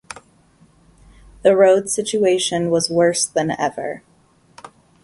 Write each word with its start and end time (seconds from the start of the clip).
The 1.43 1.55
road 1.55 1.87
situation 1.87 2.71
was 2.71 2.89
worse 2.89 3.23
than 3.27 3.51
ever. 3.59 4.01